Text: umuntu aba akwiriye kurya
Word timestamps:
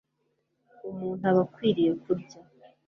umuntu 0.89 1.23
aba 1.29 1.41
akwiriye 1.45 1.91
kurya 2.03 2.37